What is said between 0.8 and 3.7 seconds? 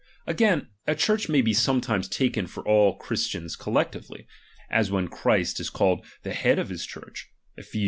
a Church may be sometimes ^H taken for all Christians